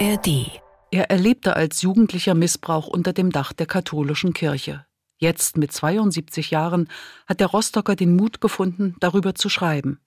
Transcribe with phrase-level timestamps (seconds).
[0.00, 0.60] ARD.
[0.90, 4.84] Er erlebte als Jugendlicher Missbrauch unter dem Dach der katholischen Kirche.
[5.18, 6.88] Jetzt mit 72 Jahren
[7.28, 10.00] hat der Rostocker den Mut gefunden, darüber zu schreiben.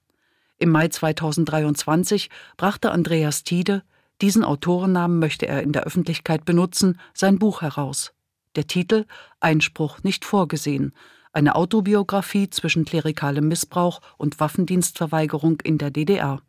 [0.58, 2.28] Im Mai 2023
[2.58, 3.82] brachte Andreas Tiede,
[4.20, 8.12] diesen Autorennamen möchte er in der Öffentlichkeit benutzen, sein Buch heraus.
[8.56, 9.06] Der Titel
[9.40, 10.92] Einspruch nicht vorgesehen,
[11.32, 16.42] eine Autobiografie zwischen klerikalem Missbrauch und Waffendienstverweigerung in der DDR.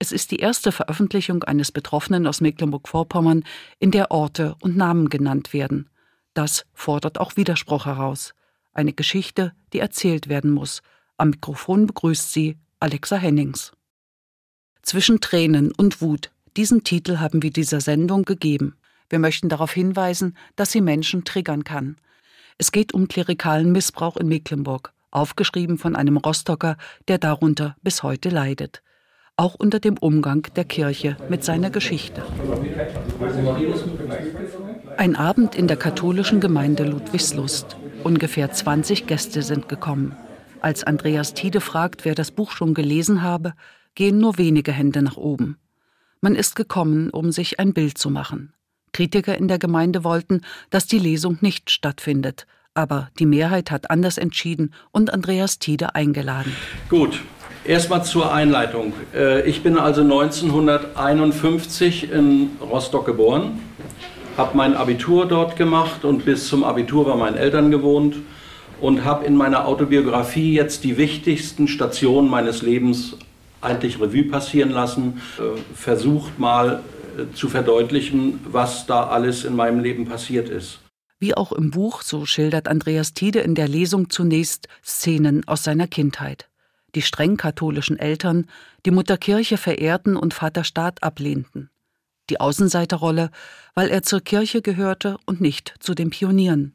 [0.00, 3.42] Es ist die erste Veröffentlichung eines Betroffenen aus Mecklenburg-Vorpommern,
[3.80, 5.90] in der Orte und Namen genannt werden.
[6.34, 8.32] Das fordert auch Widerspruch heraus.
[8.72, 10.82] Eine Geschichte, die erzählt werden muss.
[11.16, 13.72] Am Mikrofon begrüßt sie Alexa Hennings.
[14.82, 16.30] Zwischen Tränen und Wut.
[16.56, 18.76] Diesen Titel haben wir dieser Sendung gegeben.
[19.10, 21.96] Wir möchten darauf hinweisen, dass sie Menschen triggern kann.
[22.56, 26.76] Es geht um klerikalen Missbrauch in Mecklenburg, aufgeschrieben von einem Rostocker,
[27.08, 28.82] der darunter bis heute leidet
[29.38, 32.22] auch unter dem Umgang der Kirche mit seiner Geschichte.
[34.96, 37.76] Ein Abend in der katholischen Gemeinde Ludwigslust.
[38.02, 40.16] Ungefähr 20 Gäste sind gekommen.
[40.60, 43.54] Als Andreas Tiede fragt, wer das Buch schon gelesen habe,
[43.94, 45.56] gehen nur wenige Hände nach oben.
[46.20, 48.52] Man ist gekommen, um sich ein Bild zu machen.
[48.92, 54.18] Kritiker in der Gemeinde wollten, dass die Lesung nicht stattfindet, aber die Mehrheit hat anders
[54.18, 56.52] entschieden und Andreas Tiede eingeladen.
[56.88, 57.20] Gut,
[57.68, 58.94] Erstmal zur Einleitung.
[59.14, 63.60] Äh, ich bin also 1951 in Rostock geboren,
[64.38, 68.16] habe mein Abitur dort gemacht und bis zum Abitur bei meinen Eltern gewohnt
[68.80, 73.18] und habe in meiner Autobiografie jetzt die wichtigsten Stationen meines Lebens
[73.60, 76.82] eigentlich Revue passieren lassen, äh, versucht mal
[77.18, 80.78] äh, zu verdeutlichen, was da alles in meinem Leben passiert ist.
[81.20, 85.86] Wie auch im Buch, so schildert Andreas Tiede in der Lesung zunächst Szenen aus seiner
[85.86, 86.48] Kindheit
[86.94, 88.46] die streng katholischen Eltern,
[88.86, 91.70] die Mutterkirche verehrten und Vaterstaat ablehnten.
[92.30, 93.30] Die Außenseiterrolle,
[93.74, 96.74] weil er zur Kirche gehörte und nicht zu den Pionieren.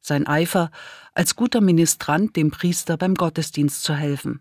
[0.00, 0.70] Sein Eifer,
[1.14, 4.40] als guter Ministrant dem Priester beim Gottesdienst zu helfen.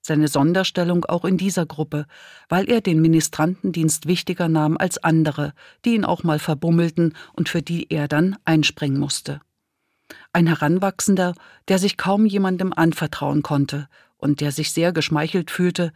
[0.00, 2.06] Seine Sonderstellung auch in dieser Gruppe,
[2.50, 5.54] weil er den Ministrantendienst wichtiger nahm als andere,
[5.84, 9.40] die ihn auch mal verbummelten und für die er dann einspringen musste.
[10.34, 11.34] Ein Heranwachsender,
[11.68, 13.88] der sich kaum jemandem anvertrauen konnte
[14.24, 15.92] und der sich sehr geschmeichelt fühlte,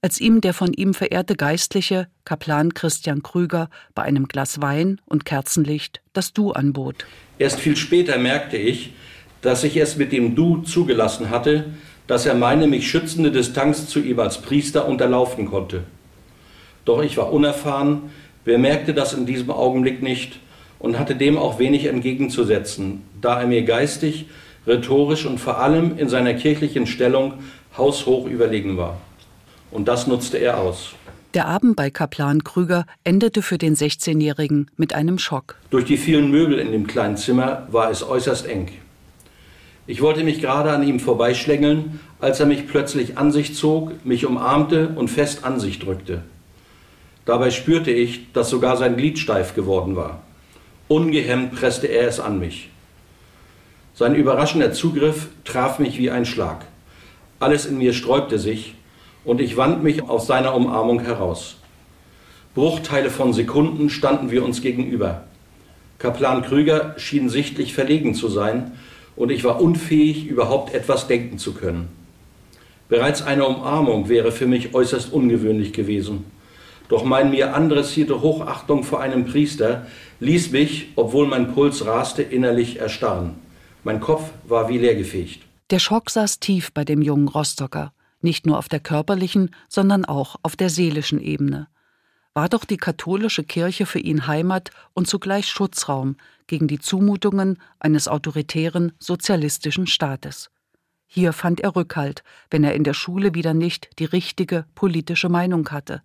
[0.00, 5.24] als ihm der von ihm verehrte Geistliche, Kaplan Christian Krüger, bei einem Glas Wein und
[5.24, 7.06] Kerzenlicht das Du anbot.
[7.38, 8.94] Erst viel später merkte ich,
[9.42, 11.66] dass ich es mit dem Du zugelassen hatte,
[12.06, 15.84] dass er meine mich schützende Distanz zu ihm als Priester unterlaufen konnte.
[16.84, 18.10] Doch ich war unerfahren,
[18.44, 20.40] bemerkte das in diesem Augenblick nicht
[20.78, 24.26] und hatte dem auch wenig entgegenzusetzen, da er mir geistig,
[24.66, 27.34] rhetorisch und vor allem in seiner kirchlichen Stellung
[27.76, 28.98] haushoch überlegen war.
[29.70, 30.94] Und das nutzte er aus.
[31.34, 35.56] Der Abend bei Kaplan Krüger endete für den 16-Jährigen mit einem Schock.
[35.70, 38.68] Durch die vielen Möbel in dem kleinen Zimmer war es äußerst eng.
[39.86, 44.26] Ich wollte mich gerade an ihm vorbeischlängeln, als er mich plötzlich an sich zog, mich
[44.26, 46.22] umarmte und fest an sich drückte.
[47.24, 50.22] Dabei spürte ich, dass sogar sein Glied steif geworden war.
[50.88, 52.68] Ungehemmt presste er es an mich.
[53.94, 56.66] Sein überraschender Zugriff traf mich wie ein Schlag.
[57.42, 58.76] Alles in mir sträubte sich
[59.24, 61.56] und ich wand mich aus seiner Umarmung heraus.
[62.54, 65.24] Bruchteile von Sekunden standen wir uns gegenüber.
[65.98, 68.70] Kaplan Krüger schien sichtlich verlegen zu sein
[69.16, 71.88] und ich war unfähig, überhaupt etwas denken zu können.
[72.88, 76.24] Bereits eine Umarmung wäre für mich äußerst ungewöhnlich gewesen.
[76.88, 79.88] Doch mein mir andressierte Hochachtung vor einem Priester
[80.20, 83.34] ließ mich, obwohl mein Puls raste, innerlich erstarren.
[83.82, 85.40] Mein Kopf war wie leergefegt.
[85.72, 90.36] Der Schock saß tief bei dem jungen Rostocker, nicht nur auf der körperlichen, sondern auch
[90.42, 91.66] auf der seelischen Ebene.
[92.34, 98.06] War doch die katholische Kirche für ihn Heimat und zugleich Schutzraum gegen die Zumutungen eines
[98.06, 100.50] autoritären sozialistischen Staates.
[101.06, 105.70] Hier fand er Rückhalt, wenn er in der Schule wieder nicht die richtige politische Meinung
[105.70, 106.02] hatte,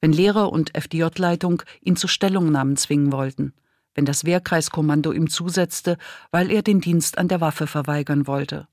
[0.00, 3.54] wenn Lehrer und FDJ-Leitung ihn zu Stellungnahmen zwingen wollten,
[3.94, 5.98] wenn das Wehrkreiskommando ihm zusetzte,
[6.32, 8.66] weil er den Dienst an der Waffe verweigern wollte.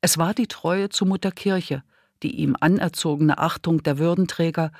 [0.00, 1.82] Es war die Treue zu Mutter Kirche,
[2.22, 4.72] die ihm anerzogene Achtung der Würdenträger,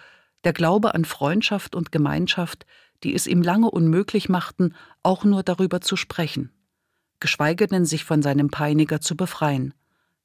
[0.45, 2.65] der Glaube an Freundschaft und Gemeinschaft,
[3.03, 6.51] die es ihm lange unmöglich machten, auch nur darüber zu sprechen,
[7.19, 9.75] geschweige denn sich von seinem Peiniger zu befreien.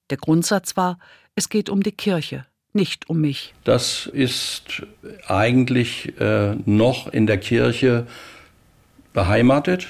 [0.09, 0.99] Der Grundsatz war,
[1.35, 3.53] es geht um die Kirche, nicht um mich.
[3.63, 4.83] Das ist
[5.27, 8.07] eigentlich äh, noch in der Kirche
[9.13, 9.87] beheimatet,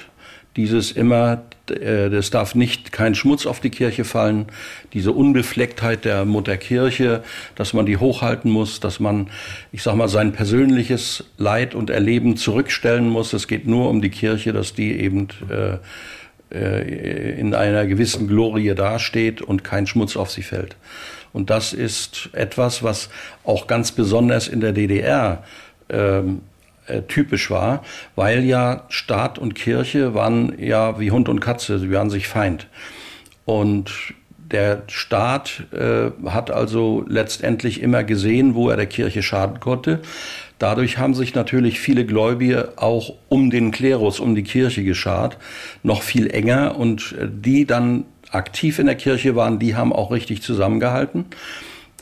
[0.56, 4.46] dieses immer es darf nicht kein Schmutz auf die Kirche fallen.
[4.94, 7.24] Diese Unbeflecktheit der Mutter Kirche,
[7.56, 9.30] dass man die hochhalten muss, dass man,
[9.72, 13.34] ich sag mal, sein persönliches Leid und Erleben zurückstellen muss.
[13.34, 15.78] Es geht nur um die Kirche, dass die eben äh,
[16.52, 20.76] äh, in einer gewissen Glorie dasteht und kein Schmutz auf sie fällt.
[21.34, 23.10] Und das ist etwas, was
[23.44, 25.44] auch ganz besonders in der DDR
[25.90, 26.42] ähm,
[26.88, 27.84] äh, typisch war,
[28.16, 32.68] weil ja Staat und Kirche waren ja wie Hund und Katze, sie waren sich Feind.
[33.46, 33.92] Und
[34.38, 40.02] der Staat äh, hat also letztendlich immer gesehen, wo er der Kirche schaden konnte.
[40.60, 45.38] Dadurch haben sich natürlich viele Gläubige auch um den Klerus, um die Kirche geschart,
[45.84, 46.78] noch viel enger.
[46.78, 51.26] Und äh, die dann aktiv in der Kirche waren, die haben auch richtig zusammengehalten.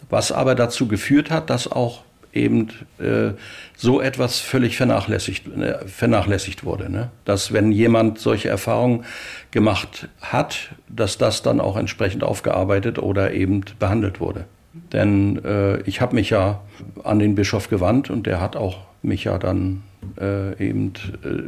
[0.09, 2.02] Was aber dazu geführt hat, dass auch
[2.33, 2.69] eben
[2.99, 3.31] äh,
[3.75, 6.91] so etwas völlig vernachlässigt, äh, vernachlässigt wurde.
[6.91, 7.09] Ne?
[7.25, 9.05] Dass wenn jemand solche Erfahrungen
[9.51, 14.45] gemacht hat, dass das dann auch entsprechend aufgearbeitet oder eben behandelt wurde.
[14.91, 16.61] Denn äh, ich habe mich ja
[17.03, 19.83] an den Bischof gewandt und der hat auch mich ja dann
[20.19, 20.93] äh, eben
[21.23, 21.43] äh,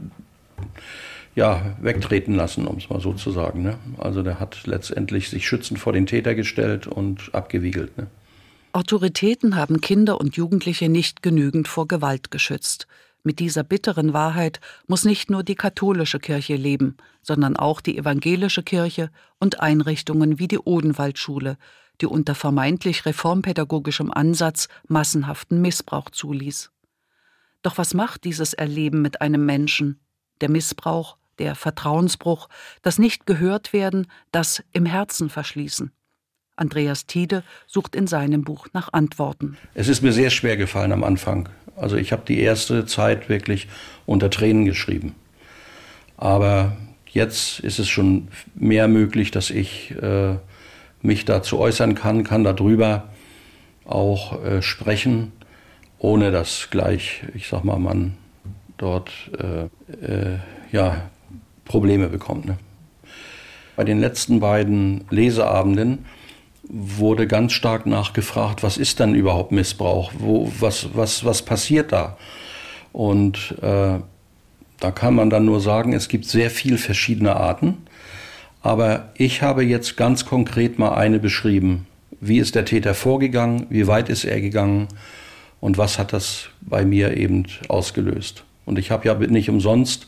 [1.35, 3.63] ja, wegtreten lassen, um es mal so zu sagen.
[3.63, 3.77] Ne?
[3.97, 7.97] Also der hat letztendlich sich schützend vor den Täter gestellt und abgewiegelt.
[7.97, 8.07] Ne?
[8.75, 12.88] Autoritäten haben Kinder und Jugendliche nicht genügend vor Gewalt geschützt.
[13.24, 18.63] Mit dieser bitteren Wahrheit muss nicht nur die katholische Kirche leben, sondern auch die evangelische
[18.63, 21.57] Kirche und Einrichtungen wie die Odenwaldschule,
[22.01, 26.69] die unter vermeintlich reformpädagogischem Ansatz massenhaften Missbrauch zuließ.
[27.62, 30.01] Doch was macht dieses Erleben mit einem Menschen?
[30.42, 32.50] Der Missbrauch, der Vertrauensbruch,
[32.81, 35.94] das nicht gehört werden, das im Herzen verschließen.
[36.56, 39.57] Andreas Tiede sucht in seinem Buch nach Antworten.
[39.74, 41.50] Es ist mir sehr schwer gefallen am Anfang.
[41.75, 43.68] Also ich habe die erste Zeit wirklich
[44.06, 45.16] unter Tränen geschrieben.
[46.18, 46.78] Aber
[47.10, 50.36] jetzt ist es schon mehr möglich, dass ich äh,
[51.02, 53.10] mich dazu äußern kann, kann darüber
[53.86, 55.31] auch äh, sprechen,
[56.00, 58.18] ohne dass gleich, ich sag mal, man
[58.78, 59.66] dort äh,
[60.06, 60.40] äh
[60.72, 61.10] ja,
[61.63, 62.46] Probleme bekommt.
[62.46, 62.57] Ne?
[63.75, 66.06] Bei den letzten beiden Leseabenden
[66.67, 70.12] wurde ganz stark nachgefragt, was ist denn überhaupt Missbrauch?
[70.17, 72.17] Wo, was, was, was passiert da?
[72.91, 74.00] Und äh,
[74.79, 77.77] da kann man dann nur sagen, es gibt sehr viele verschiedene Arten.
[78.62, 81.85] Aber ich habe jetzt ganz konkret mal eine beschrieben.
[82.19, 83.68] Wie ist der Täter vorgegangen?
[83.69, 84.88] Wie weit ist er gegangen?
[85.59, 88.44] Und was hat das bei mir eben ausgelöst?
[88.65, 90.07] Und ich habe ja nicht umsonst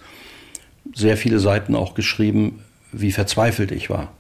[0.94, 4.12] sehr viele Seiten auch geschrieben, wie verzweifelt ich war.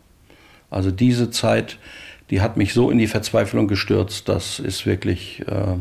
[0.69, 1.79] Also diese Zeit,
[2.29, 5.77] die hat mich so in die Verzweiflung gestürzt, das ist wirklich äh,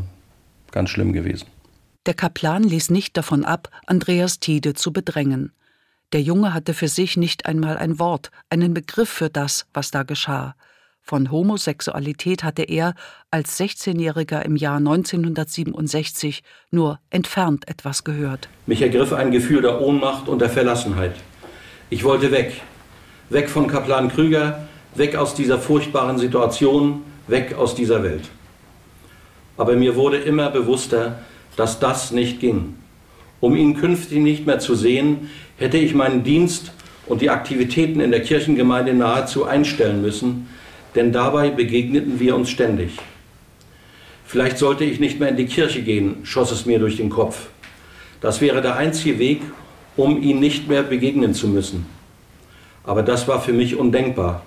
[0.71, 1.47] ganz schlimm gewesen.
[2.05, 5.51] Der Kaplan ließ nicht davon ab, Andreas Tiede zu bedrängen.
[6.13, 10.03] Der Junge hatte für sich nicht einmal ein Wort, einen Begriff für das, was da
[10.03, 10.55] geschah.
[11.01, 12.93] Von Homosexualität hatte er
[13.31, 18.49] als 16-Jähriger im Jahr 1967 nur entfernt etwas gehört.
[18.65, 21.15] Mich ergriff ein Gefühl der Ohnmacht und der Verlassenheit.
[21.89, 22.61] Ich wollte weg.
[23.29, 24.66] Weg von Kaplan Krüger,
[24.97, 28.29] weg aus dieser furchtbaren Situation, weg aus dieser Welt.
[29.57, 31.19] Aber mir wurde immer bewusster,
[31.55, 32.75] dass das nicht ging.
[33.39, 36.71] Um ihn künftig nicht mehr zu sehen, hätte ich meinen Dienst
[37.05, 40.47] und die Aktivitäten in der Kirchengemeinde nahezu einstellen müssen,
[40.95, 42.91] denn dabei begegneten wir uns ständig.
[44.25, 47.47] Vielleicht sollte ich nicht mehr in die Kirche gehen, schoss es mir durch den Kopf.
[48.19, 49.41] Das wäre der einzige Weg,
[49.95, 51.85] um ihn nicht mehr begegnen zu müssen.
[52.83, 54.43] Aber das war für mich undenkbar.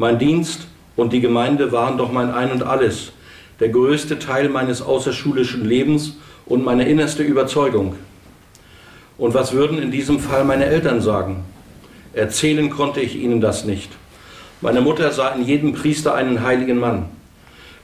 [0.00, 3.10] Mein Dienst und die Gemeinde waren doch mein Ein und alles,
[3.58, 7.96] der größte Teil meines außerschulischen Lebens und meine innerste Überzeugung.
[9.18, 11.42] Und was würden in diesem Fall meine Eltern sagen?
[12.12, 13.90] Erzählen konnte ich ihnen das nicht.
[14.60, 17.06] Meine Mutter sah in jedem Priester einen heiligen Mann.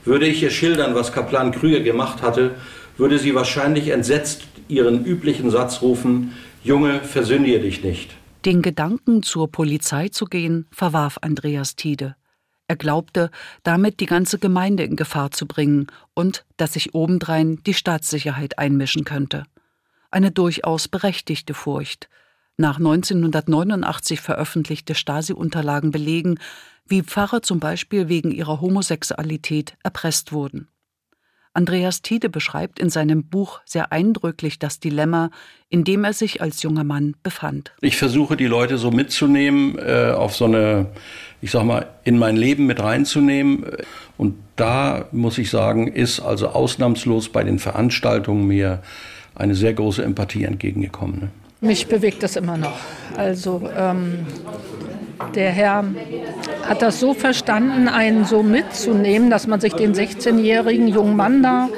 [0.05, 2.51] Würde ich ihr schildern, was Kaplan Krüger gemacht hatte,
[2.97, 6.31] würde sie wahrscheinlich entsetzt ihren üblichen Satz rufen,
[6.63, 8.11] Junge, versündige dich nicht.
[8.45, 12.15] Den Gedanken, zur Polizei zu gehen, verwarf Andreas Tiede.
[12.67, 13.31] Er glaubte,
[13.63, 19.03] damit die ganze Gemeinde in Gefahr zu bringen und dass sich obendrein die Staatssicherheit einmischen
[19.03, 19.45] könnte.
[20.11, 22.07] Eine durchaus berechtigte Furcht.
[22.55, 26.39] Nach 1989 veröffentlichte Stasi-Unterlagen belegen,
[26.85, 30.67] wie Pfarrer zum Beispiel wegen ihrer Homosexualität erpresst wurden.
[31.55, 35.31] Andreas Tiede beschreibt in seinem Buch sehr eindrücklich das Dilemma,
[35.69, 37.73] in dem er sich als junger Mann befand.
[37.81, 40.87] Ich versuche die Leute so mitzunehmen, äh, auf so eine,
[41.41, 43.65] ich sag mal, in mein Leben mit reinzunehmen.
[44.17, 48.83] Und da muss ich sagen, ist also ausnahmslos bei den Veranstaltungen mir
[49.33, 51.19] eine sehr große Empathie entgegengekommen.
[51.19, 51.29] Ne?
[51.65, 52.77] Mich bewegt das immer noch.
[53.17, 54.27] Also ähm,
[55.33, 55.83] der Herr
[56.67, 61.69] hat das so verstanden, einen so mitzunehmen, dass man sich den 16-jährigen jungen Mann da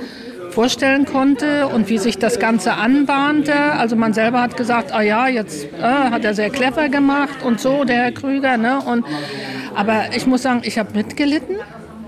[0.51, 3.53] vorstellen konnte und wie sich das Ganze anbahnte.
[3.53, 7.61] Also man selber hat gesagt, ah ja, jetzt äh, hat er sehr clever gemacht und
[7.61, 8.57] so, der Herr Krüger.
[8.57, 8.81] Ne?
[8.81, 9.05] Und,
[9.73, 11.55] aber ich muss sagen, ich habe mitgelitten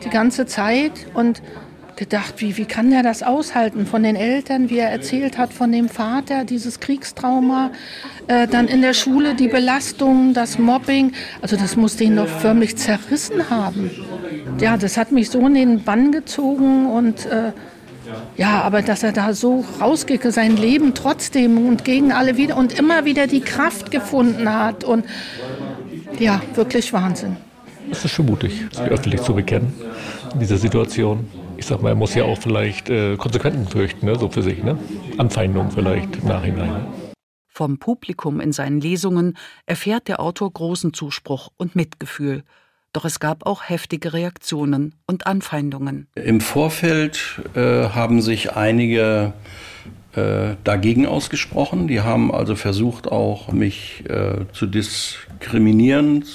[0.04, 1.42] die ganze Zeit und
[2.00, 5.70] gedacht, wie, wie kann der das aushalten von den Eltern, wie er erzählt hat von
[5.72, 7.72] dem Vater, dieses Kriegstrauma,
[8.28, 11.12] äh, dann in der Schule die Belastung, das Mobbing.
[11.42, 13.92] Also das muss den noch förmlich zerrissen haben.
[14.62, 17.52] Ja, das hat mich so in den Bann gezogen und äh,
[18.38, 22.80] ja, aber dass er da so rausgeht, sein Leben trotzdem und gegen alle wieder und
[22.80, 25.06] immer wieder die Kraft gefunden hat und
[26.18, 27.36] ja, wirklich Wahnsinn.
[27.92, 29.74] Es ist schon mutig, sich öffentlich zu bekennen
[30.34, 31.28] in dieser Situation
[31.60, 34.64] ich sag mal, er muss ja auch vielleicht äh, Konsequenzen fürchten, ne, so für sich,
[34.64, 34.80] ne?
[35.18, 36.88] Anfeindungen vielleicht im Nachhinein.
[37.48, 42.44] Vom Publikum in seinen Lesungen erfährt der Autor großen Zuspruch und Mitgefühl.
[42.94, 46.08] Doch es gab auch heftige Reaktionen und Anfeindungen.
[46.16, 49.34] Im Vorfeld äh, haben sich einige
[50.16, 51.88] äh, dagegen ausgesprochen.
[51.88, 56.26] Die haben also versucht, auch mich äh, zu diskriminieren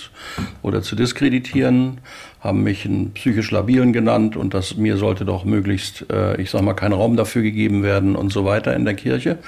[0.63, 1.99] oder zu diskreditieren,
[2.41, 6.63] haben mich einen psychisch labilen genannt und dass mir sollte doch möglichst, äh, ich sag
[6.63, 9.39] mal, kein Raum dafür gegeben werden und so weiter in der Kirche.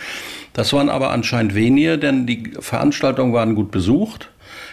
[0.55, 4.31] Das waren aber anscheinend wenige, denn die Veranstaltungen waren gut besucht.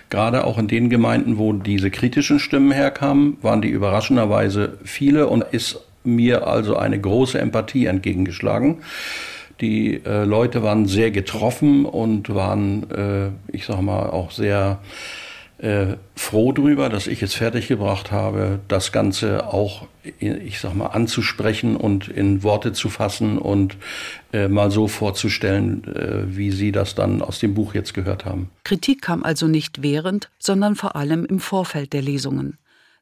[0.10, 5.44] Gerade auch in den Gemeinden, wo diese kritischen Stimmen herkamen, waren die überraschenderweise viele und
[5.52, 8.78] ist mir also eine große Empathie entgegengeschlagen.
[9.64, 14.82] Die äh, Leute waren sehr getroffen und waren, äh, ich sag mal, auch sehr
[15.58, 19.88] äh, froh drüber, dass ich es fertiggebracht habe, das Ganze auch,
[20.20, 23.78] ich sag mal, anzusprechen und in Worte zu fassen und
[24.34, 28.50] äh, mal so vorzustellen, äh, wie Sie das dann aus dem Buch jetzt gehört haben.
[28.66, 32.58] Kritik kam also nicht während, sondern vor allem im Vorfeld der Lesungen.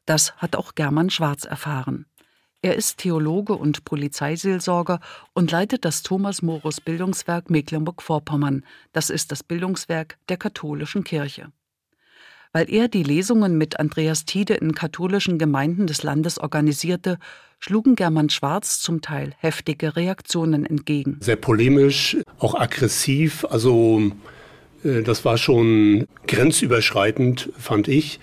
[0.06, 2.06] Das hat auch German Schwarz erfahren.
[2.64, 5.00] Er ist Theologe und Polizeiseelsorger
[5.32, 8.64] und leitet das Thomas Morus Bildungswerk Mecklenburg-Vorpommern.
[8.92, 11.50] Das ist das Bildungswerk der katholischen Kirche.
[12.52, 17.18] Weil er die Lesungen mit Andreas Tiede in katholischen Gemeinden des Landes organisierte,
[17.58, 21.16] schlugen German Schwarz zum Teil heftige Reaktionen entgegen.
[21.18, 23.44] Sehr polemisch, auch aggressiv.
[23.50, 24.12] Also
[24.84, 28.20] äh, das war schon grenzüberschreitend, fand ich.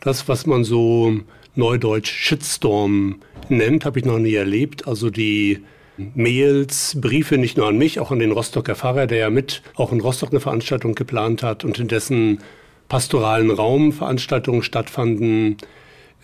[0.00, 1.20] Das, was man so
[1.56, 4.86] neudeutsch Shitstorm nennt, habe ich noch nie erlebt.
[4.86, 5.64] Also die
[5.96, 9.92] Mails, Briefe nicht nur an mich, auch an den Rostocker Pfarrer, der ja mit auch
[9.92, 12.40] in Rostock eine Veranstaltung geplant hat und in dessen
[12.88, 15.56] pastoralen Raum Veranstaltungen stattfanden,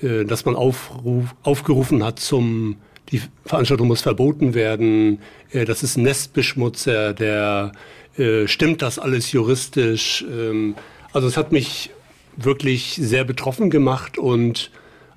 [0.02, 2.76] äh, dass man aufruf, aufgerufen hat zum
[3.10, 5.18] die Veranstaltung muss verboten werden,
[5.50, 7.72] äh, das ist Nestbeschmutzer, der
[8.16, 10.24] äh, stimmt das alles juristisch.
[10.28, 10.74] Ähm,
[11.12, 11.90] also es hat mich
[12.36, 14.70] wirklich sehr betroffen gemacht und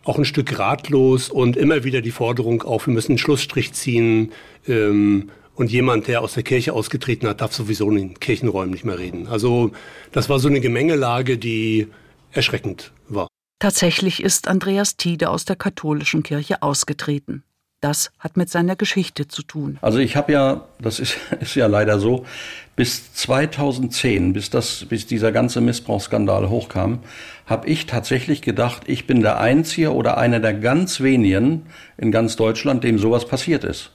[0.06, 4.32] auch ein Stück ratlos und immer wieder die Forderung auf, wir müssen einen Schlussstrich ziehen.
[4.68, 8.84] Ähm, und jemand, der aus der Kirche ausgetreten hat, darf sowieso in den Kirchenräumen nicht
[8.84, 9.28] mehr reden.
[9.28, 9.72] Also
[10.12, 11.88] das war so eine Gemengelage, die
[12.32, 13.28] erschreckend war.
[13.60, 17.44] Tatsächlich ist Andreas Tiede aus der katholischen Kirche ausgetreten.
[17.86, 19.78] Das hat mit seiner Geschichte zu tun.
[19.80, 22.26] Also ich habe ja, das ist, ist ja leider so,
[22.76, 27.02] bis 2010, bis, das, bis dieser ganze Missbrauchsskandal hochkam,
[27.46, 32.36] habe ich tatsächlich gedacht, ich bin der Einzige oder einer der ganz wenigen in ganz
[32.36, 33.92] Deutschland, dem sowas passiert ist.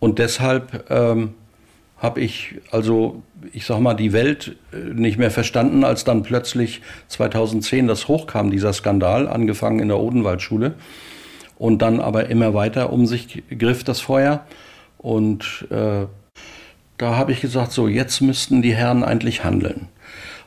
[0.00, 1.34] Und deshalb ähm,
[1.98, 6.82] habe ich also, ich sag mal, die Welt äh, nicht mehr verstanden, als dann plötzlich
[7.06, 10.74] 2010 das hochkam, dieser Skandal, angefangen in der Odenwaldschule
[11.58, 14.46] und dann aber immer weiter um sich griff das Feuer.
[14.96, 16.06] Und äh,
[16.96, 19.88] da habe ich gesagt, so jetzt müssten die Herren eigentlich handeln.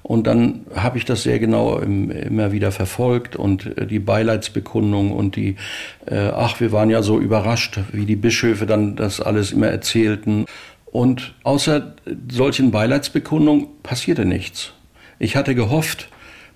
[0.03, 5.35] Und dann habe ich das sehr genau immer wieder verfolgt und äh, die Beileidsbekundung und
[5.35, 5.57] die,
[6.05, 10.45] äh, ach, wir waren ja so überrascht, wie die Bischöfe dann das alles immer erzählten.
[10.85, 11.93] Und außer
[12.29, 14.73] solchen Beileidsbekundungen passierte nichts.
[15.19, 16.09] Ich hatte gehofft,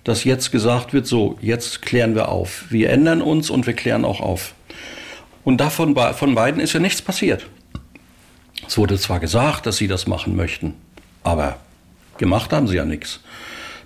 [0.06, 2.66] dass jetzt gesagt wird, so, jetzt klären wir auf.
[2.70, 4.54] Wir ändern uns und wir klären auch auf.
[5.42, 7.48] Und davon von beiden ist ja nichts passiert.
[8.68, 10.74] Es wurde zwar gesagt, dass sie das machen möchten,
[11.24, 11.58] aber
[12.18, 13.18] gemacht haben sie ja nichts.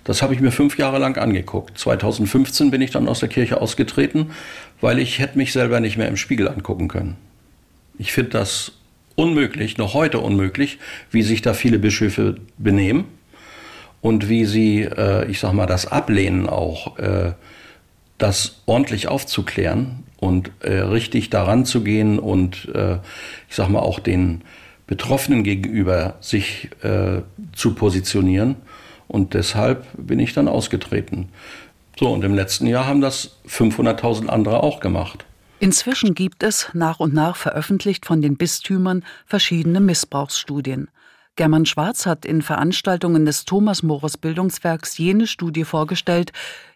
[0.03, 1.79] Das habe ich mir fünf Jahre lang angeguckt.
[1.79, 4.29] 2015 bin ich dann aus der Kirche ausgetreten,
[4.79, 7.15] weil ich hätte mich selber nicht mehr im Spiegel angucken können.
[7.97, 8.73] Ich finde das
[9.15, 10.77] unmöglich, noch heute unmöglich,
[11.09, 13.05] wie sich da viele Bischöfe benehmen
[14.01, 17.33] und wie sie, äh, ich sag mal, das ablehnen auch, äh,
[18.17, 22.95] das ordentlich aufzuklären und äh, richtig daran zu gehen und äh,
[23.49, 24.43] ich sag mal auch den
[24.87, 27.21] Betroffenen gegenüber sich äh,
[27.53, 28.57] zu positionieren.
[29.07, 31.29] Und deshalb bin ich dann ausgetreten.
[31.99, 35.25] So, und im letzten Jahr haben das 500.000 andere auch gemacht.
[35.59, 40.89] Inzwischen gibt es, nach und nach veröffentlicht von den Bistümern, verschiedene Missbrauchsstudien.
[41.37, 46.33] German Schwarz hat in Veranstaltungen des Thomas Mores Bildungswerks jene Studie vorgestellt,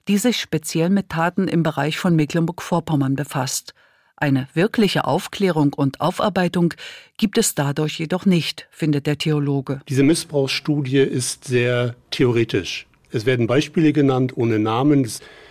[0.08, 3.74] die sich speziell mit Taten im Bereich von Mecklenburg-Vorpommern befasst.
[4.18, 6.74] Eine wirkliche Aufklärung und Aufarbeitung
[7.18, 9.82] gibt es dadurch jedoch nicht, findet der Theologe.
[9.90, 12.88] Diese Missbrauchsstudie ist sehr theoretisch.
[13.12, 15.10] Es werden Beispiele genannt ohne Namen.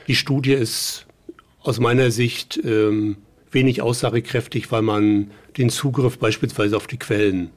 [0.08, 1.06] Die Studie ist
[1.60, 3.18] aus meiner Sicht ähm,
[3.50, 7.50] wenig aussagekräftig, weil man den Zugriff beispielsweise auf die Quellen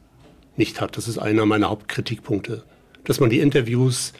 [0.57, 0.97] nicht hat.
[0.97, 2.63] Das ist einer meiner Hauptkritikpunkte.
[3.03, 4.13] Dass man die Interviews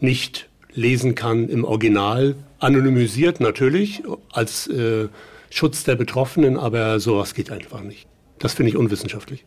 [0.00, 4.02] nicht lesen kann im Original, anonymisiert natürlich
[4.32, 5.08] als äh,
[5.50, 8.06] Schutz der Betroffenen, aber sowas geht einfach nicht.
[8.38, 9.44] Das finde ich unwissenschaftlich.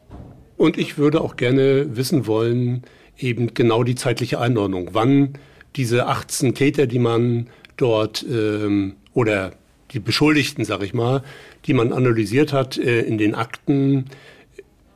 [0.58, 2.84] Und ich würde auch gerne wissen wollen,
[3.18, 4.90] eben genau die zeitliche Einordnung.
[4.94, 5.34] Wann
[5.76, 9.54] diese 18 Täter, die man dort ähm, oder
[9.92, 11.24] die Beschuldigten, sag ich mal,
[11.66, 14.06] die man analysiert hat äh, in den Akten,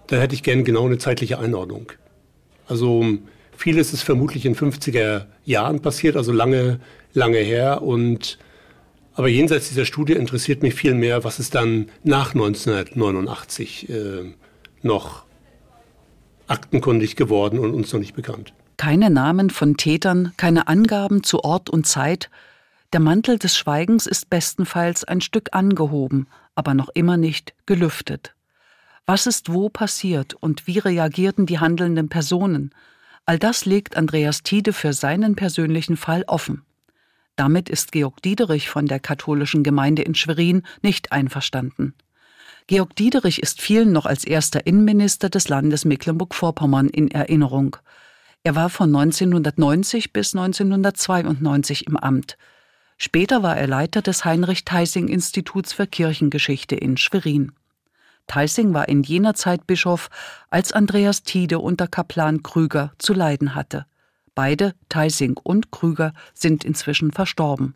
[0.07, 1.91] da hätte ich gerne genau eine zeitliche Einordnung.
[2.67, 3.05] Also
[3.57, 6.79] vieles ist vermutlich in 50er Jahren passiert, also lange,
[7.13, 7.81] lange her.
[7.81, 8.37] Und
[9.15, 14.33] aber jenseits dieser Studie interessiert mich viel mehr, was ist dann nach 1989 äh,
[14.81, 15.25] noch
[16.47, 18.53] aktenkundig geworden und uns noch nicht bekannt.
[18.77, 22.29] Keine Namen von Tätern, keine Angaben zu Ort und Zeit.
[22.91, 28.33] Der Mantel des Schweigens ist bestenfalls ein Stück angehoben, aber noch immer nicht gelüftet.
[29.05, 32.73] Was ist wo passiert und wie reagierten die handelnden Personen?
[33.25, 36.63] All das legt Andreas Tiede für seinen persönlichen Fall offen.
[37.35, 41.95] Damit ist Georg Diederich von der katholischen Gemeinde in Schwerin nicht einverstanden.
[42.67, 47.75] Georg Diederich ist vielen noch als erster Innenminister des Landes Mecklenburg-Vorpommern in Erinnerung.
[48.43, 52.37] Er war von 1990 bis 1992 im Amt.
[52.97, 57.51] Später war er Leiter des Heinrich-Theising-Instituts für Kirchengeschichte in Schwerin.
[58.27, 60.09] Theissing war in jener Zeit Bischof,
[60.49, 63.85] als Andreas Tiede unter Kaplan Krüger zu leiden hatte.
[64.35, 67.75] Beide, Theissing und Krüger, sind inzwischen verstorben.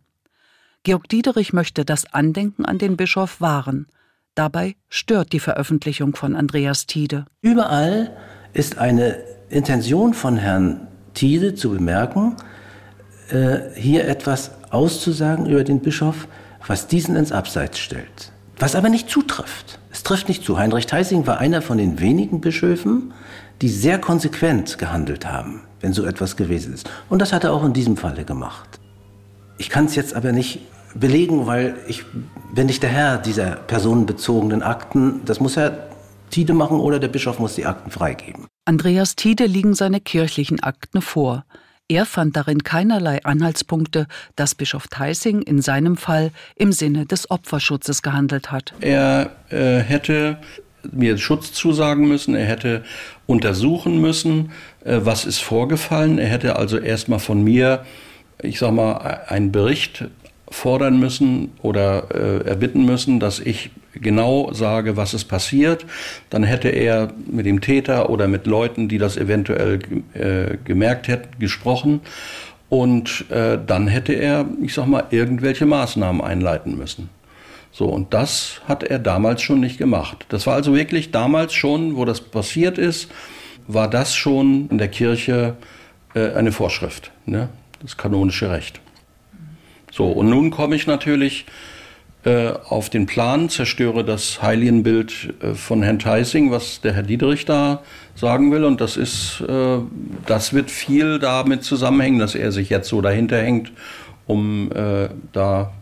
[0.84, 3.88] Georg Diederich möchte das Andenken an den Bischof wahren.
[4.36, 7.26] Dabei stört die Veröffentlichung von Andreas Tiede.
[7.42, 8.16] Überall
[8.54, 12.36] ist eine Intention von Herrn Tiede zu bemerken,
[13.30, 16.28] äh, hier etwas auszusagen über den Bischof,
[16.66, 18.32] was diesen ins Abseits stellt.
[18.60, 19.80] Was aber nicht zutrifft.
[19.91, 20.58] Es trifft nicht zu.
[20.58, 23.13] Heinrich Theising war einer von den wenigen Bischöfen,
[23.62, 26.89] die sehr konsequent gehandelt haben, wenn so etwas gewesen ist.
[27.10, 28.80] Und das hat er auch in diesem Falle gemacht.
[29.58, 30.62] Ich kann es jetzt aber nicht
[30.96, 32.04] belegen, weil ich
[32.54, 35.22] bin nicht der Herr dieser personenbezogenen Akten.
[35.26, 35.88] Das muss Herr
[36.30, 38.48] Tiede machen oder der Bischof muss die Akten freigeben.
[38.65, 41.46] Andreas Tiede liegen seine kirchlichen Akten vor.
[41.89, 48.02] Er fand darin keinerlei Anhaltspunkte, dass Bischof Theissing in seinem Fall im Sinne des Opferschutzes
[48.02, 48.73] gehandelt hat.
[48.82, 50.38] Er äh, hätte
[50.91, 52.84] mir Schutz zusagen müssen, er hätte
[53.26, 54.52] untersuchen müssen,
[54.84, 56.17] äh, was ist vorgefallen.
[56.17, 57.86] Er hätte also erstmal von mir,
[58.41, 60.10] ich sag mal, einen Bericht
[60.50, 65.86] fordern müssen oder äh, erbitten müssen, dass ich genau sage, was ist passiert.
[66.30, 69.80] Dann hätte er mit dem Täter oder mit Leuten, die das eventuell
[70.14, 72.02] äh, gemerkt hätten, gesprochen.
[72.70, 77.10] Und äh, dann hätte er, ich sag mal, irgendwelche Maßnahmen einleiten müssen.
[77.72, 80.26] So, und das hat er damals schon nicht gemacht.
[80.30, 83.10] Das war also wirklich damals schon, wo das passiert ist,
[83.68, 85.56] war das schon in der Kirche
[86.14, 87.50] äh, eine Vorschrift, ne?
[87.82, 88.82] das kanonische Recht.
[89.98, 91.48] So, und nun komme ich natürlich
[92.24, 97.46] äh, auf den Plan, zerstöre das Heiligenbild äh, von Herrn Theising, was der Herr Dietrich
[97.46, 97.82] da
[98.14, 98.64] sagen will.
[98.64, 99.80] Und das ist, äh,
[100.28, 103.72] das wird viel damit zusammenhängen, dass er sich jetzt so dahinter hängt,
[104.28, 105.74] um äh, da,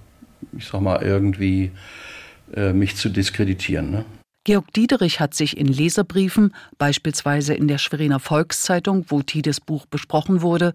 [0.58, 1.72] ich sag mal, irgendwie
[2.56, 3.92] äh, mich zu diskreditieren.
[3.92, 4.06] Ne?
[4.46, 10.42] Georg Diederich hat sich in Leserbriefen, beispielsweise in der Schweriner Volkszeitung, wo Tides Buch besprochen
[10.42, 10.74] wurde,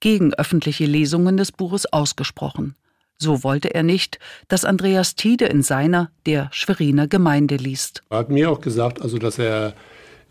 [0.00, 2.74] gegen öffentliche Lesungen des Buches ausgesprochen.
[3.22, 8.02] So wollte er nicht, dass Andreas Tiede in seiner, der Schweriner Gemeinde liest.
[8.10, 9.74] Er hat mir auch gesagt, also dass er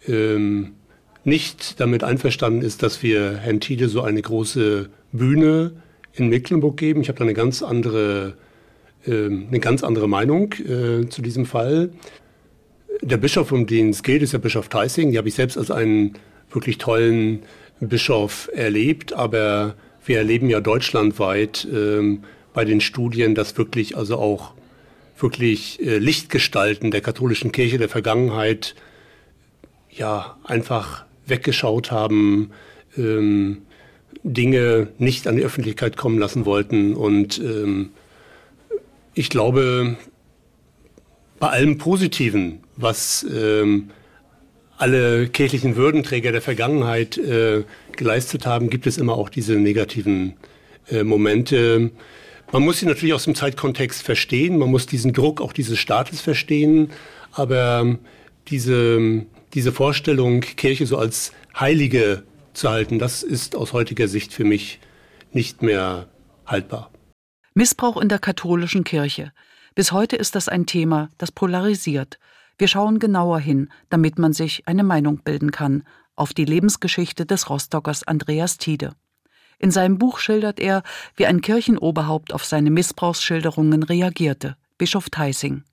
[0.09, 0.73] ähm,
[1.23, 5.71] nicht damit einverstanden ist, dass wir Herrn Tiede so eine große Bühne
[6.11, 6.99] in Mecklenburg geben.
[6.99, 8.33] Ich habe da eine ganz andere,
[9.05, 11.91] äh, eine ganz andere Meinung äh, zu diesem Fall.
[13.01, 15.11] Der Bischof, um den es geht, ist der Bischof Theissing.
[15.11, 16.17] Die habe ich selbst als einen
[16.51, 17.43] wirklich tollen
[17.79, 19.75] Bischof erlebt, aber
[20.05, 24.53] wir erleben ja deutschlandweit ähm, bei den Studien, dass wirklich also auch
[25.17, 28.75] wirklich äh, Lichtgestalten der katholischen Kirche der Vergangenheit
[29.89, 32.51] ja einfach weggeschaut haben,
[32.97, 33.63] ähm,
[34.23, 36.95] Dinge nicht an die Öffentlichkeit kommen lassen wollten.
[36.95, 37.89] Und ähm,
[39.13, 39.97] ich glaube,
[41.39, 43.89] bei allem Positiven, was ähm,
[44.77, 47.63] alle kirchlichen Würdenträger der Vergangenheit äh,
[47.95, 50.33] geleistet haben, gibt es immer auch diese negativen
[50.89, 51.91] äh, Momente.
[52.51, 56.19] Man muss sie natürlich aus dem Zeitkontext verstehen, man muss diesen Druck auch dieses Staates
[56.19, 56.89] verstehen,
[57.31, 57.97] aber
[58.49, 64.43] diese, diese Vorstellung, Kirche so als Heilige zu halten, das ist aus heutiger Sicht für
[64.43, 64.79] mich
[65.31, 66.09] nicht mehr
[66.45, 66.91] haltbar.
[67.53, 69.31] Missbrauch in der katholischen Kirche.
[69.73, 72.19] Bis heute ist das ein Thema, das polarisiert.
[72.57, 75.83] Wir schauen genauer hin, damit man sich eine Meinung bilden kann,
[76.17, 78.91] auf die Lebensgeschichte des Rostockers Andreas Tiede.
[79.61, 80.81] In seinem Buch schildert er,
[81.15, 85.63] wie ein Kirchenoberhaupt auf seine Missbrauchsschilderungen reagierte, Bischof Theising.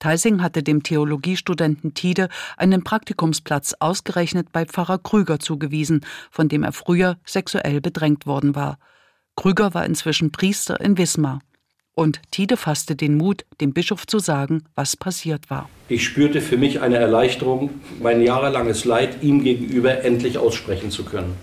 [0.00, 6.72] Theising hatte dem Theologiestudenten Tiede einen Praktikumsplatz ausgerechnet bei Pfarrer Krüger zugewiesen, von dem er
[6.72, 8.78] früher sexuell bedrängt worden war.
[9.36, 11.38] Krüger war inzwischen Priester in Wismar.
[11.94, 15.70] Und Tide fasste den Mut, dem Bischof zu sagen, was passiert war.
[15.88, 17.70] Ich spürte für mich eine Erleichterung,
[18.02, 21.36] mein jahrelanges Leid ihm gegenüber endlich aussprechen zu können.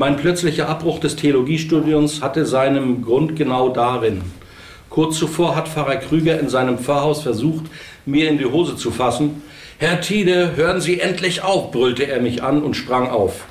[0.00, 4.20] Mein plötzlicher Abbruch des Theologiestudiums hatte seinen Grund genau darin.
[4.90, 7.64] Kurz zuvor hat Pfarrer Krüger in seinem Pfarrhaus versucht,
[8.06, 9.42] mir in die Hose zu fassen.
[9.78, 13.46] Herr Tide, hören Sie endlich auf, brüllte er mich an und sprang auf.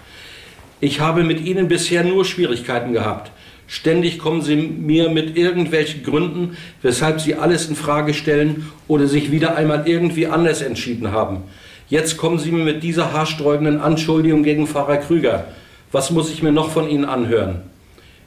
[0.80, 3.30] Ich habe mit Ihnen bisher nur Schwierigkeiten gehabt.
[3.68, 9.32] Ständig kommen Sie mir mit irgendwelchen Gründen, weshalb Sie alles in Frage stellen oder sich
[9.32, 11.44] wieder einmal irgendwie anders entschieden haben.
[11.90, 15.48] Jetzt kommen Sie mir mit dieser haarsträubenden Anschuldigung gegen Pfarrer Krüger.
[15.92, 17.62] Was muss ich mir noch von Ihnen anhören?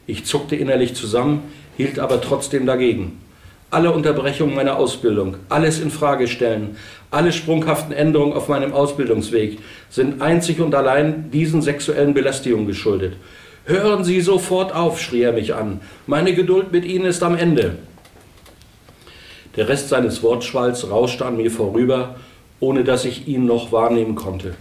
[0.07, 1.43] Ich zuckte innerlich zusammen,
[1.77, 3.21] hielt aber trotzdem dagegen.
[3.69, 6.75] Alle Unterbrechungen meiner Ausbildung, alles in Frage stellen,
[7.11, 13.13] alle sprunghaften Änderungen auf meinem Ausbildungsweg sind einzig und allein diesen sexuellen Belästigungen geschuldet.
[13.65, 15.81] Hören Sie sofort auf, schrie er mich an.
[16.07, 17.75] Meine Geduld mit Ihnen ist am Ende.
[19.55, 22.15] Der Rest seines Wortschwalls rauschte an mir vorüber,
[22.59, 24.55] ohne dass ich ihn noch wahrnehmen konnte.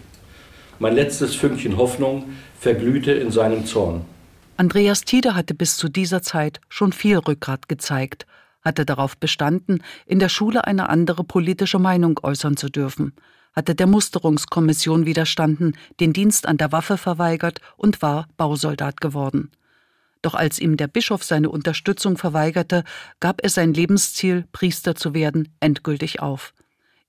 [0.78, 2.24] Mein letztes Fünkchen Hoffnung
[2.61, 4.05] verglühte in seinem Zorn.
[4.59, 8.27] Andreas Tiede hatte bis zu dieser Zeit schon viel Rückgrat gezeigt,
[8.61, 13.14] hatte darauf bestanden, in der Schule eine andere politische Meinung äußern zu dürfen,
[13.55, 19.51] hatte der Musterungskommission widerstanden, den Dienst an der Waffe verweigert und war Bausoldat geworden.
[20.20, 22.85] Doch als ihm der Bischof seine Unterstützung verweigerte,
[23.20, 26.53] gab er sein Lebensziel, Priester zu werden, endgültig auf.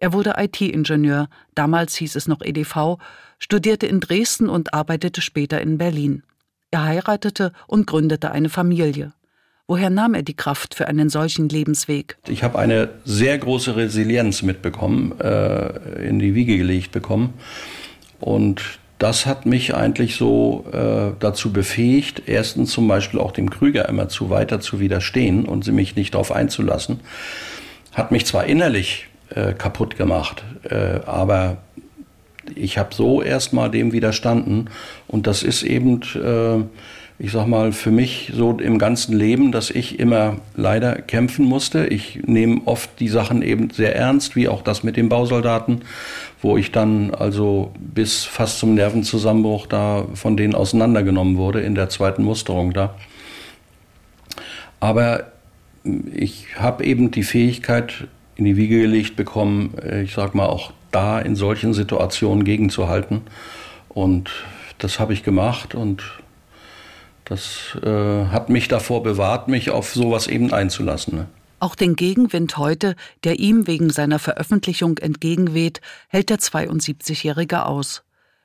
[0.02, 2.98] Er wurde IT-Ingenieur, damals hieß es noch EDV,
[3.38, 6.24] studierte in Dresden und arbeitete später in Berlin.
[6.72, 9.14] Er heiratete und gründete eine Familie.
[9.68, 12.18] Woher nahm er die Kraft für einen solchen Lebensweg?
[12.28, 17.36] Ich habe eine sehr große Resilienz mitbekommen, äh, in die Wiege gelegt bekommen.
[18.20, 23.88] Und das hat mich eigentlich so äh, dazu befähigt, erstens zum Beispiel auch dem Krüger
[23.88, 27.02] immer zu weiter zu widerstehen und sie mich nicht darauf einzulassen.
[27.92, 30.44] Hat mich zwar innerlich äh, kaputt gemacht.
[30.64, 31.58] Äh, aber
[32.56, 34.70] ich habe so erstmal dem widerstanden.
[35.08, 36.64] Und das ist eben, äh,
[37.24, 41.88] ich sag mal, für mich so im ganzen Leben, dass ich immer leider kämpfen musste.
[41.88, 45.82] Ich nehme oft die Sachen eben sehr ernst, wie auch das mit den Bausoldaten,
[46.42, 51.90] wo ich dann also bis fast zum Nervenzusammenbruch da von denen auseinandergenommen wurde in der
[51.90, 52.96] zweiten Musterung da.
[54.80, 55.32] Aber
[56.14, 58.08] ich habe eben die Fähigkeit,
[58.42, 63.22] in die Wiege gelegt bekommen, äh, ich sag mal auch da in solchen Situationen gegenzuhalten.
[63.88, 64.32] Und
[64.80, 66.02] das habe ich gemacht und
[67.26, 71.20] das äh, hat mich davor bewahrt, mich auf sowas eben einzulassen.
[71.20, 71.28] Ne?
[71.60, 78.02] Auch den Gegenwind heute, der ihm wegen seiner Veröffentlichung entgegenweht, hält der 72-Jährige aus.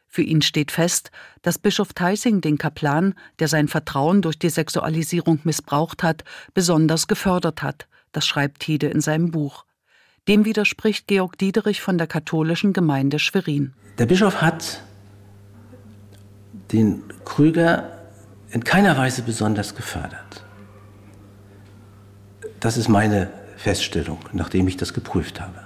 [0.09, 5.41] Für ihn steht fest, dass Bischof Theising den Kaplan, der sein Vertrauen durch die Sexualisierung
[5.45, 7.87] missbraucht hat, besonders gefördert hat.
[8.13, 9.66] Das schreibt Tide in seinem Buch.
[10.29, 13.75] Dem widerspricht Georg Diederich von der katholischen Gemeinde Schwerin.
[13.99, 14.83] Der Bischof hat
[16.73, 17.93] den Krüger
[18.51, 20.45] in keiner Weise besonders gefördert.
[22.59, 25.61] Das ist meine Feststellung, nachdem ich das geprüft habe.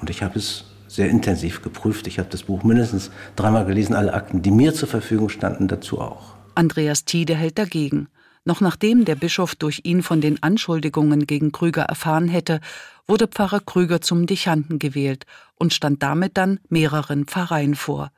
[0.00, 2.06] Und ich habe es sehr intensiv geprüft.
[2.06, 6.00] Ich habe das Buch mindestens dreimal gelesen, alle Akten, die mir zur Verfügung standen, dazu
[6.00, 6.34] auch.
[6.54, 8.08] Andreas Tiede hält dagegen.
[8.44, 12.60] Noch nachdem der Bischof durch ihn von den Anschuldigungen gegen Krüger erfahren hätte,
[13.06, 15.24] wurde Pfarrer Krüger zum Dechanten gewählt
[15.56, 18.12] und stand damit dann mehreren Pfarreien vor.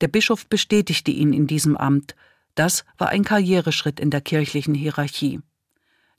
[0.00, 2.14] Der Bischof bestätigte ihn in diesem Amt.
[2.54, 5.40] Das war ein Karriereschritt in der kirchlichen Hierarchie.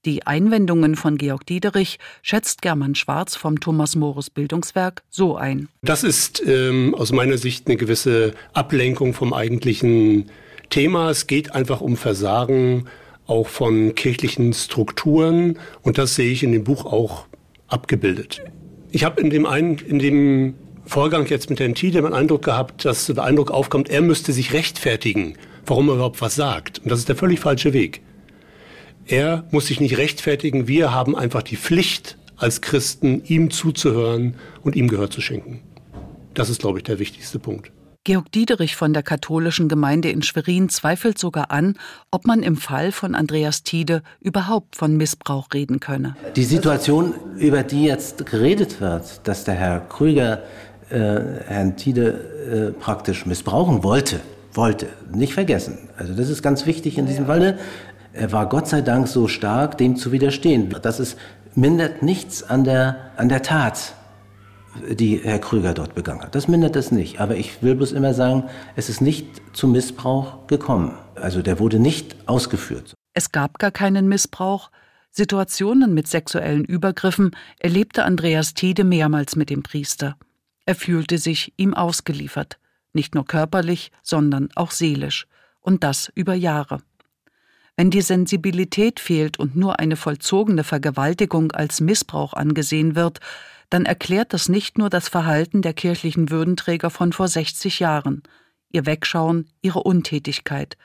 [0.05, 5.67] Die Einwendungen von Georg Diederich schätzt German Schwarz vom Thomas Morus Bildungswerk so ein.
[5.81, 10.29] Das ist ähm, aus meiner Sicht eine gewisse Ablenkung vom eigentlichen
[10.69, 11.09] Thema.
[11.09, 12.87] Es geht einfach um Versagen
[13.27, 17.25] auch von kirchlichen Strukturen und das sehe ich in dem Buch auch
[17.67, 18.41] abgebildet.
[18.91, 20.53] Ich habe in dem einen, in dem
[20.85, 24.53] Vorgang jetzt mit Herrn Tiede den Eindruck gehabt, dass der Eindruck aufkommt, er müsste sich
[24.53, 25.35] rechtfertigen,
[25.65, 26.79] warum er überhaupt was sagt.
[26.79, 28.01] Und das ist der völlig falsche Weg.
[29.07, 30.67] Er muss sich nicht rechtfertigen.
[30.67, 35.61] Wir haben einfach die Pflicht als Christen, ihm zuzuhören und ihm Gehör zu schenken.
[36.33, 37.71] Das ist, glaube ich, der wichtigste Punkt.
[38.05, 41.73] Georg Diederich von der katholischen Gemeinde in Schwerin zweifelt sogar an,
[42.11, 46.15] ob man im Fall von Andreas Tiede überhaupt von Missbrauch reden könne.
[46.35, 50.43] Die Situation, über die jetzt geredet wird, dass der Herr Krüger
[50.91, 54.19] äh, Herrn Tiede äh, praktisch missbrauchen wollte,
[54.53, 55.89] wollte, nicht vergessen.
[55.97, 57.57] Also das ist ganz wichtig in diesem Falle.
[58.13, 60.75] Er war Gott sei Dank so stark, dem zu widerstehen.
[60.83, 61.17] Das ist,
[61.55, 63.95] mindert nichts an der, an der Tat,
[64.89, 66.35] die Herr Krüger dort begangen hat.
[66.35, 67.19] Das mindert es nicht.
[67.19, 68.43] Aber ich will bloß immer sagen,
[68.75, 70.97] es ist nicht zu Missbrauch gekommen.
[71.15, 72.93] Also der wurde nicht ausgeführt.
[73.13, 74.71] Es gab gar keinen Missbrauch.
[75.11, 80.17] Situationen mit sexuellen Übergriffen erlebte Andreas Tiede mehrmals mit dem Priester.
[80.65, 82.59] Er fühlte sich ihm ausgeliefert,
[82.91, 85.27] nicht nur körperlich, sondern auch seelisch,
[85.61, 86.79] und das über Jahre.
[87.77, 93.19] Wenn die Sensibilität fehlt und nur eine vollzogene Vergewaltigung als Missbrauch angesehen wird,
[93.75, 98.23] dann erklärt das nicht nur das Verhalten der kirchlichen Würdenträger von vor 60 Jahren,
[98.71, 100.77] ihr Wegschauen, ihre Untätigkeit.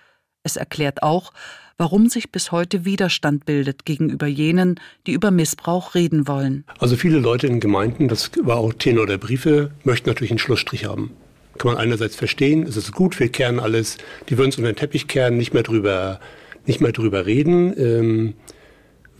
[0.43, 1.33] Es erklärt auch,
[1.77, 6.65] warum sich bis heute Widerstand bildet gegenüber jenen, die über Missbrauch reden wollen.
[6.81, 10.87] Also viele Leute in Gemeinden, das war auch Tenor der Briefe, möchten natürlich einen Schlussstrich
[10.87, 11.13] haben.
[11.59, 13.99] Kann man einerseits verstehen, es ist gut, wir kehren alles,
[14.29, 16.19] die würden es unter den Teppich kehren, nicht mehr drüber
[16.67, 18.35] nicht mehr drüber reden, ähm,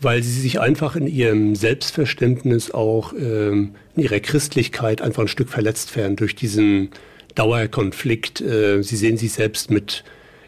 [0.01, 5.49] weil sie sich einfach in ihrem Selbstverständnis auch ähm, in ihrer Christlichkeit einfach ein Stück
[5.49, 6.89] verletzt werden durch diesen
[7.35, 8.41] Dauerkonflikt.
[8.41, 10.03] Äh, sie sehen sich selbst mit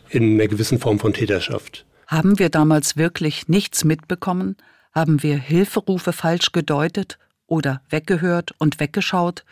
[0.09, 1.85] in einer gewissen Form von Täterschaft.
[2.07, 4.57] Haben wir damals wirklich nichts mitbekommen?
[4.91, 9.45] Haben wir Hilferufe falsch gedeutet oder weggehört und weggeschaut?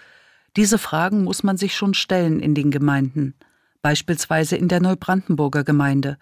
[0.56, 3.36] Diese Fragen muss man sich schon stellen in den Gemeinden,
[3.82, 6.18] beispielsweise in der Neubrandenburger Gemeinde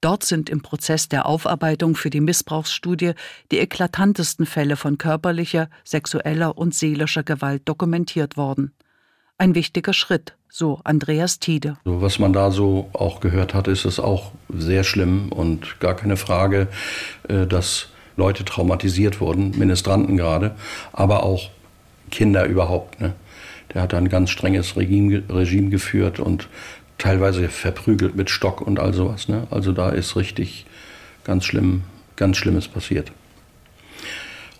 [0.00, 3.12] Dort sind im Prozess der Aufarbeitung für die Missbrauchsstudie
[3.50, 8.72] die eklatantesten Fälle von körperlicher, sexueller und seelischer Gewalt dokumentiert worden.
[9.38, 11.78] Ein wichtiger Schritt, so Andreas Tiede.
[11.84, 16.16] Was man da so auch gehört hat, ist es auch sehr schlimm und gar keine
[16.16, 16.68] Frage,
[17.28, 20.56] äh, dass Leute traumatisiert wurden, Ministranten gerade,
[20.92, 21.50] aber auch
[22.10, 23.00] Kinder überhaupt.
[23.00, 23.14] Ne?
[23.74, 26.48] Der hat ein ganz strenges Regime, Regime geführt und
[26.98, 29.28] teilweise verprügelt mit Stock und all sowas.
[29.28, 29.46] Ne?
[29.50, 30.66] Also da ist richtig
[31.24, 31.82] ganz schlimm,
[32.16, 33.12] ganz Schlimmes passiert.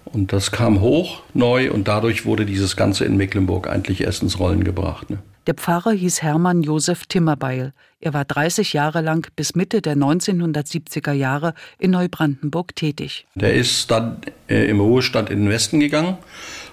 [0.05, 4.39] Und das kam hoch, neu, und dadurch wurde dieses Ganze in Mecklenburg eigentlich erst ins
[4.39, 5.11] Rollen gebracht.
[5.11, 5.19] Ne?
[5.47, 7.73] Der Pfarrer hieß Hermann Josef Timmerbeil.
[8.01, 13.27] Er war 30 Jahre lang bis Mitte der 1970er Jahre in Neubrandenburg tätig.
[13.35, 14.19] Der ist dann
[14.49, 16.19] äh, im Ruhestand in den Westen gegangen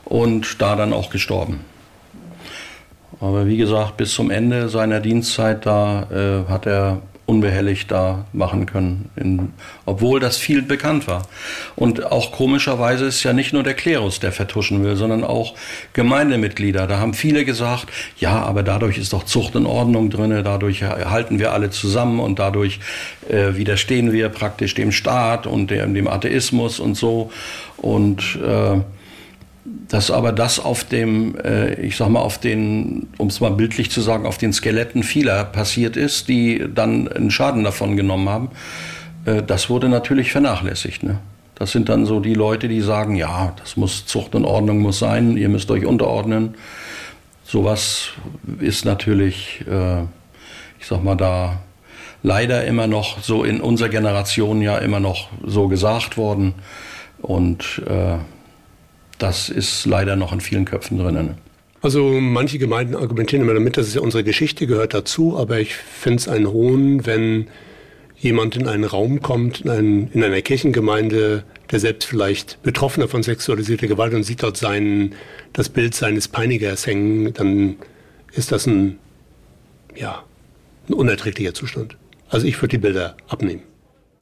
[0.05, 1.59] und da dann auch gestorben.
[3.23, 8.65] Aber wie gesagt, bis zum Ende seiner Dienstzeit da äh, hat er unbehelligt da machen
[8.65, 9.53] können, in,
[9.85, 11.25] obwohl das viel bekannt war.
[11.77, 15.55] Und auch komischerweise ist ja nicht nur der Klerus, der vertuschen will, sondern auch
[15.93, 16.85] Gemeindemitglieder.
[16.85, 17.87] Da haben viele gesagt,
[18.19, 22.39] ja, aber dadurch ist doch Zucht und Ordnung drin, dadurch halten wir alle zusammen und
[22.39, 22.81] dadurch
[23.29, 27.31] äh, widerstehen wir praktisch dem Staat und dem, dem Atheismus und so.
[27.77, 28.81] Und äh,
[29.65, 33.91] dass aber das auf dem, äh, ich sag mal, auf den, um es mal bildlich
[33.91, 38.49] zu sagen, auf den Skeletten vieler passiert ist, die dann einen Schaden davon genommen haben,
[39.25, 41.03] äh, das wurde natürlich vernachlässigt.
[41.03, 41.19] Ne?
[41.55, 44.99] Das sind dann so die Leute, die sagen, ja, das muss Zucht und Ordnung muss
[44.99, 46.55] sein, ihr müsst euch unterordnen.
[47.45, 48.09] Sowas
[48.59, 50.01] ist natürlich, äh,
[50.79, 51.61] ich sag mal, da
[52.21, 56.53] leider immer noch so in unserer Generation ja immer noch so gesagt worden.
[57.21, 58.17] Und äh,
[59.17, 61.15] das ist leider noch in vielen Köpfen drin.
[61.15, 61.35] Ne?
[61.81, 65.75] Also manche Gemeinden argumentieren immer damit, das ist ja unsere Geschichte, gehört dazu, aber ich
[65.75, 67.47] finde es ein Hohn, wenn
[68.17, 73.21] jemand in einen Raum kommt, in, einen, in einer Kirchengemeinde, der selbst vielleicht Betroffener von
[73.21, 75.13] sexualisierter Gewalt und sieht dort sein,
[75.51, 77.75] das Bild seines Peinigers hängen, dann
[78.31, 78.97] ist das ein,
[79.93, 80.23] ja,
[80.87, 81.97] ein unerträglicher Zustand.
[82.29, 83.63] Also ich würde die Bilder abnehmen.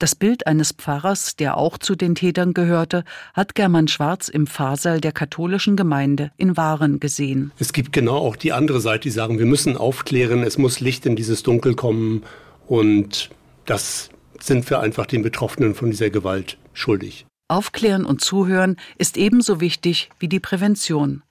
[0.02, 3.04] Das Bild eines Pfarrers, der auch zu den Tätern gehörte,
[3.36, 7.52] hat German Schwarz im Pfarrsaal der katholischen Gemeinde in Waren gesehen.
[7.60, 11.06] Es gibt genau auch die andere Seite, die sagen, wir müssen aufklären, es muss Licht
[11.06, 12.24] in dieses Dunkel kommen
[12.66, 13.30] und
[13.68, 14.10] das
[14.40, 17.28] sind wir einfach den Betroffenen von dieser Gewalt schuldig.
[17.48, 21.22] Aufklären und Zuhören ist ebenso wichtig wie die Prävention.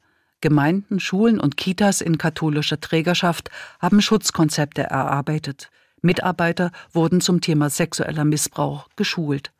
[0.41, 5.71] Gemeinden, Schulen und Kitas in katholischer Trägerschaft haben Schutzkonzepte erarbeitet.
[6.03, 9.53] Mitarbeiter wurden zum Thema sexueller Missbrauch geschult.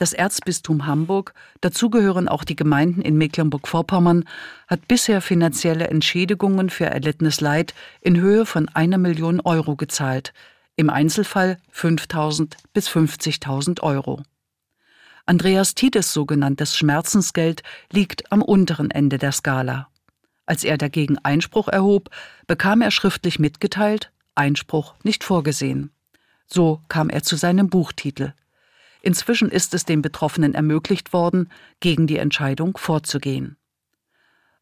[0.00, 4.24] Das Erzbistum Hamburg, dazu gehören auch die Gemeinden in Mecklenburg-Vorpommern,
[4.66, 10.32] hat bisher finanzielle Entschädigungen für erlittenes Leid in Höhe von einer Million Euro gezahlt,
[10.76, 14.22] im Einzelfall 5.000 bis 50.000 Euro.
[15.26, 19.88] Andreas Tides sogenanntes Schmerzensgeld liegt am unteren Ende der Skala.
[20.46, 22.08] Als er dagegen Einspruch erhob,
[22.46, 25.90] bekam er schriftlich mitgeteilt, Einspruch nicht vorgesehen.
[26.46, 28.32] So kam er zu seinem Buchtitel.
[29.02, 31.50] Inzwischen ist es den Betroffenen ermöglicht worden,
[31.80, 33.56] gegen die Entscheidung vorzugehen.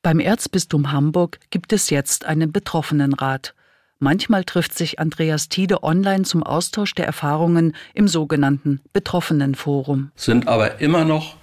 [0.02, 3.54] Beim Erzbistum Hamburg gibt es jetzt einen Betroffenenrat.
[4.00, 10.10] Manchmal trifft sich Andreas Tiede online zum Austausch der Erfahrungen im sogenannten Betroffenenforum.
[10.16, 11.36] Sind aber immer noch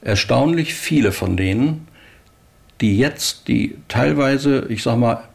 [0.00, 1.88] erstaunlich viele von denen,
[2.80, 5.28] die jetzt, die teilweise, ich sag mal,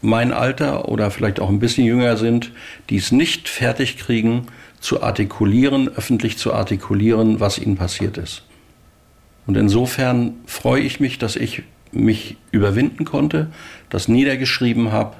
[0.00, 2.52] mein Alter oder vielleicht auch ein bisschen jünger sind,
[2.90, 4.46] die es nicht fertig kriegen,
[4.80, 8.42] zu artikulieren, öffentlich zu artikulieren, was ihnen passiert ist.
[9.46, 13.48] Und insofern freue ich mich, dass ich mich überwinden konnte,
[13.88, 15.16] das niedergeschrieben habe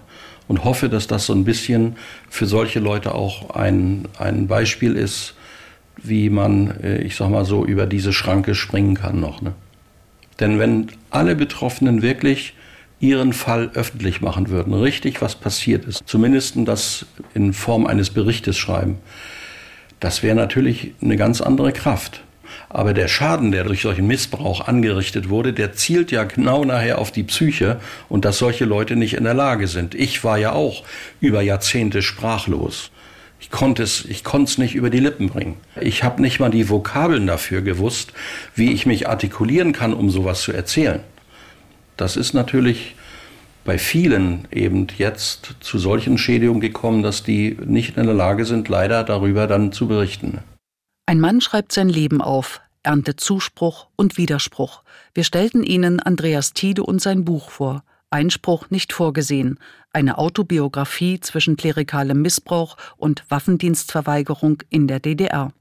[0.49, 1.97] und hoffe, dass das so ein bisschen
[2.29, 5.35] für solche Leute auch ein, ein Beispiel ist,
[5.97, 9.43] wie man, äh, ich sag mal so, über diese Schranke springen kann noch.
[9.43, 9.55] Ne?
[10.41, 12.55] Denn wenn alle Betroffenen wirklich
[13.01, 18.57] ihren Fall öffentlich machen würden, richtig was passiert ist, zumindest das in Form eines Berichtes
[18.57, 18.99] schreiben,
[20.01, 22.23] das wäre natürlich eine ganz andere Kraft.
[22.71, 27.11] Aber der Schaden, der durch solchen Missbrauch angerichtet wurde, der zielt ja genau nachher auf
[27.11, 29.95] die Psyche und dass solche Leute nicht in der Lage sind.
[29.95, 30.85] Ich war ja auch
[31.21, 32.91] über Jahrzehnte sprachlos.
[33.41, 34.25] Ich konnte es, ich
[34.59, 35.57] nicht über die Lippen bringen.
[35.81, 38.13] Ich habe nicht mal die Vokabeln dafür gewusst,
[38.55, 41.01] wie ich mich artikulieren kann, um sowas zu erzählen.
[41.99, 42.95] Das ist natürlich
[43.65, 48.69] bei vielen eben jetzt zu solchen Schädigungen gekommen, dass die nicht in der Lage sind,
[48.69, 50.39] leider darüber dann zu berichten.
[51.05, 54.83] Ein Mann schreibt sein Leben auf, erntet Zuspruch und Widerspruch.
[55.13, 57.83] Wir stellten Ihnen Andreas Tiede und sein Buch vor.
[58.11, 59.59] Einspruch nicht vorgesehen.
[59.93, 65.53] Eine Autobiografie zwischen klerikalem Missbrauch und Waffendienstverweigerung in der DDR.